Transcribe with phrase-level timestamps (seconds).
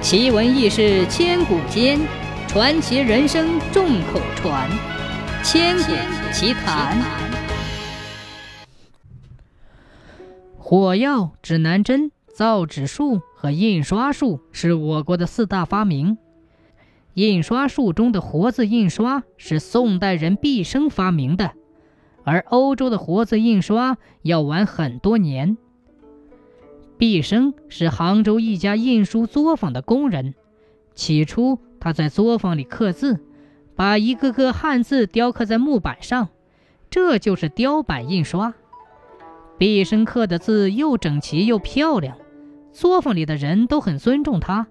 [0.00, 1.98] 奇闻异事千古间，
[2.46, 4.70] 传奇人生众口传。
[5.42, 6.96] 千古奇谈。
[10.56, 16.16] 火药、指南针、造纸术和印刷术是我国的四大发明。
[17.14, 21.52] 印刷术中的活字印刷是宋代人毕生发明的，
[22.22, 25.58] 而欧洲的活字印刷要晚很多年。
[26.98, 30.34] 毕生是杭州一家印书作坊的工人。
[30.96, 33.20] 起初，他在作坊里刻字，
[33.76, 36.30] 把一个个汉字雕刻在木板上，
[36.90, 38.52] 这就是雕版印刷。
[39.58, 42.18] 毕生刻的字又整齐又漂亮，
[42.72, 44.66] 作坊里的人都很尊重他。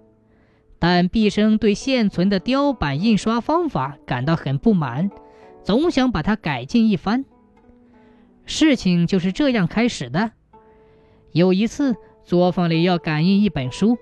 [0.79, 5.09] 但毕生对现存的雕版印刷方法感到很不满，
[5.63, 7.23] 总想把它改进一番。
[8.45, 10.33] 事情就是这样开始的。
[11.31, 11.95] 有一次。
[12.27, 13.97] 作坊里要赶印一本书，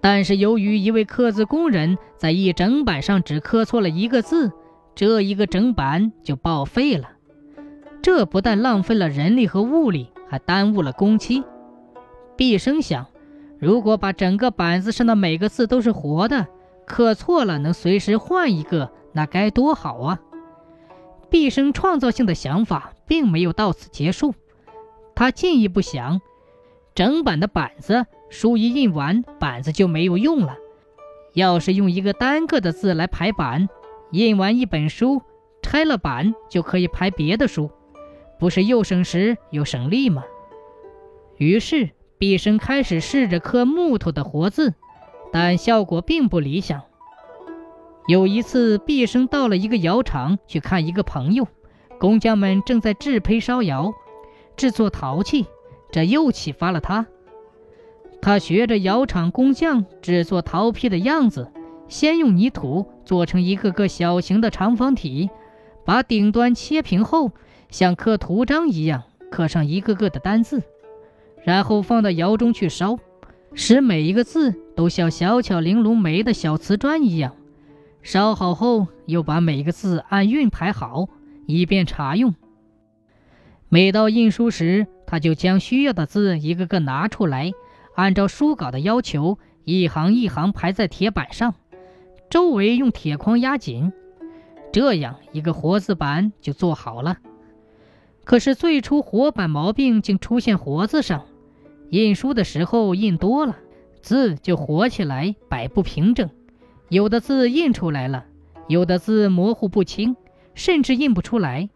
[0.00, 4.52] 但是由于一位刻字工人在一整板上只刻错了一个字，
[4.94, 7.10] 这一个整板就报废了。
[8.02, 11.42] 这不但浪费了人力和物力，还耽误了工期。
[12.36, 13.08] 毕生想，
[13.58, 16.46] 如果把整个板子上的每个字都是活的，
[16.86, 20.20] 刻错了能随时换一个，那该多好啊！
[21.28, 24.36] 毕生创造性的想法并没有到此结束，
[25.16, 26.20] 他进一步想。
[26.94, 30.56] 整版的板子，书一印完，板子就没有用了。
[31.34, 33.68] 要是用一个单个的字来排版，
[34.10, 35.22] 印完一本书，
[35.62, 37.70] 拆了版就可以排别的书，
[38.38, 40.24] 不是又省时又省力吗？
[41.36, 44.74] 于是毕生开始试着刻木头的活字，
[45.32, 46.82] 但效果并不理想。
[48.08, 51.46] 有一次，毕生到了一个窑厂去看一个朋友，
[52.00, 53.92] 工匠们正在制胚烧窑，
[54.56, 55.46] 制作陶器。
[55.90, 57.06] 这又启发了他。
[58.22, 61.50] 他学着窑厂工匠制作陶坯的样子，
[61.88, 65.30] 先用泥土做成一个个小型的长方体，
[65.84, 67.32] 把顶端切平后，
[67.70, 70.62] 像刻图章一样刻上一个个的单字，
[71.42, 72.98] 然后放到窑中去烧，
[73.54, 77.34] 使每一个字都像小巧玲珑美的小瓷砖一样。
[78.02, 81.08] 烧好后，又把每一个字按韵排好，
[81.46, 82.34] 以便查用。
[83.68, 87.50] 每到印书时，他就将需要的字一个个拿出来，
[87.96, 91.56] 按照书稿的要求，一行一行排在铁板上，
[92.30, 93.92] 周围用铁框压紧，
[94.72, 97.18] 这样一个活字板就做好了。
[98.22, 101.26] 可是最初活板毛病竟出现活字上，
[101.88, 103.56] 印书的时候印多了，
[104.02, 106.30] 字就活起来摆不平整，
[106.88, 108.26] 有的字印出来了，
[108.68, 110.14] 有的字模糊不清，
[110.54, 111.68] 甚至印不出来。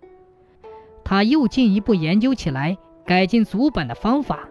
[1.03, 2.79] 他又进一步研究起来。
[3.07, 4.49] 改进组板的方法，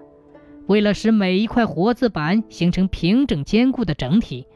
[0.67, 4.47] 为了使每一块活字板形成平整坚固的整体，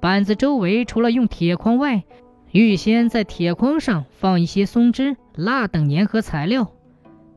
[0.00, 2.04] 板子周围除了用铁框外，
[2.50, 6.70] 预先在铁框上放一些松脂、蜡等粘合材料。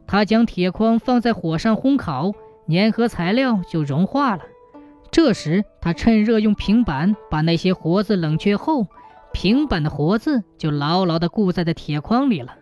[0.07, 2.31] 他将铁框放在火上烘烤，
[2.69, 4.43] 粘合材料就融化了。
[5.11, 8.87] 这时，他趁热用平板把那些活字冷却后，
[9.33, 12.55] 平板的活字就牢牢地固在的铁框里了。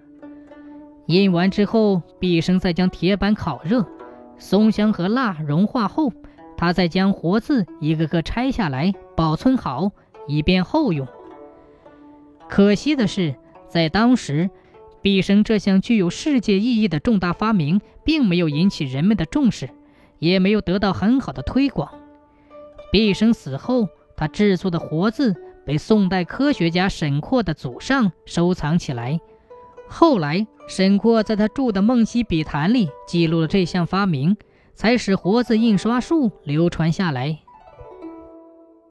[1.07, 3.85] 印完之后，毕生再将铁板烤热，
[4.37, 6.11] 松香和蜡融化后，
[6.57, 9.91] 他再将活字一个个拆下来保存好，
[10.27, 11.07] 以便后用。
[12.49, 13.35] 可惜的是，
[13.67, 14.49] 在当时，
[15.01, 19.69] 毕生这项具有世界意义的重大发明，并没有引起人们的重视，
[20.17, 21.91] 也没有得到很好的推广。
[22.91, 25.35] 毕生死后，他制作的活字
[25.65, 29.19] 被宋代科学家沈括的祖上收藏起来。
[29.87, 34.35] 后来，沈括在他著的《梦溪笔谈》里记录了这项发明，
[34.73, 37.39] 才使活字印刷术流传下来。